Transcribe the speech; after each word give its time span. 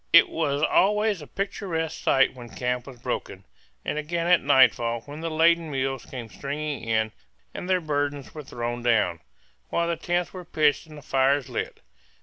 It 0.11 0.29
was 0.29 0.63
always 0.63 1.21
a 1.21 1.27
picturesque 1.27 2.01
sight 2.03 2.33
when 2.33 2.49
camp 2.49 2.87
was 2.87 2.97
broken, 2.97 3.45
and 3.85 3.99
again 3.99 4.25
at 4.25 4.41
nightfall 4.41 5.01
when 5.01 5.19
the 5.21 5.29
laden 5.29 5.69
mules 5.69 6.07
came 6.07 6.27
stringing 6.27 6.83
in 6.83 7.11
and 7.53 7.69
their 7.69 7.81
burdens 7.81 8.33
were 8.33 8.41
thrown 8.41 8.81
down, 8.81 9.19
while 9.69 9.87
the 9.87 9.95
tents 9.95 10.33
were 10.33 10.43
pitched 10.43 10.87
and 10.87 10.97
the 10.97 11.03
fires 11.03 11.49
lit. 11.49 11.81